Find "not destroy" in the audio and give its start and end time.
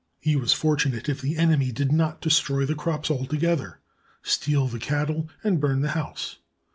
1.91-2.65